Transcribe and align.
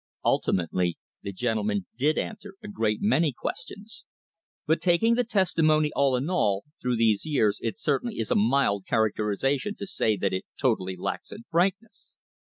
Ultimately 0.25 0.97
the 1.21 1.31
gentlemen 1.31 1.85
did 1.95 2.17
answer 2.17 2.55
a 2.63 2.67
great 2.67 3.03
many 3.03 3.31
questions. 3.31 4.03
But 4.65 4.81
taking 4.81 5.13
the 5.13 5.23
testimony 5.23 5.91
all 5.95 6.15
in 6.15 6.27
all 6.27 6.63
through 6.81 6.95
these 6.95 7.23
years 7.23 7.59
it 7.61 7.77
certainly 7.77 8.17
is 8.17 8.31
a 8.31 8.35
mild 8.35 8.87
characterisation 8.87 9.75
to 9.75 9.85
say 9.85 10.17
that 10.17 10.33
it 10.33 10.45
totally 10.59 10.95
lacks 10.97 11.31
in 11.31 11.43
frankness. 11.51 12.15